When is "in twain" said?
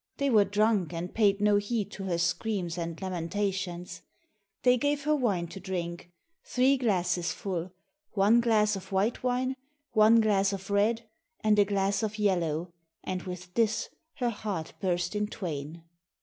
15.15-15.83